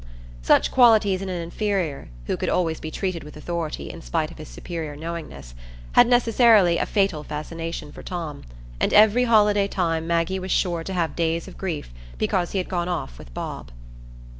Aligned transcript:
Such 0.41 0.71
qualities 0.71 1.21
in 1.21 1.29
an 1.29 1.39
inferior, 1.39 2.09
who 2.25 2.35
could 2.35 2.49
always 2.49 2.79
be 2.79 2.89
treated 2.89 3.23
with 3.23 3.37
authority 3.37 3.91
in 3.91 4.01
spite 4.01 4.31
of 4.31 4.39
his 4.39 4.47
superior 4.49 4.95
knowingness, 4.95 5.53
had 5.91 6.07
necessarily 6.07 6.79
a 6.79 6.87
fatal 6.87 7.21
fascination 7.23 7.91
for 7.91 8.01
Tom; 8.01 8.41
and 8.79 8.93
every 8.93 9.25
holiday 9.25 9.67
time 9.67 10.07
Maggie 10.07 10.39
was 10.39 10.49
sure 10.49 10.83
to 10.83 10.93
have 10.93 11.15
days 11.15 11.47
of 11.47 11.55
grief 11.55 11.93
because 12.17 12.53
he 12.53 12.57
had 12.57 12.67
gone 12.67 12.89
off 12.89 13.19
with 13.19 13.31
Bob. 13.35 13.69